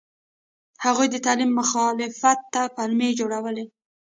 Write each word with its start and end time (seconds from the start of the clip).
هغوی 0.83 1.07
د 1.11 1.15
تعلیم 1.25 1.51
مخالفت 1.59 2.39
ته 2.53 2.61
پلمې 2.75 3.09
جوړولې. 3.19 3.65